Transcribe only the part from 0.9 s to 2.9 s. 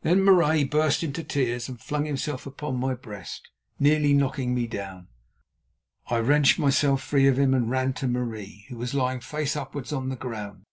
into tears and flung himself upon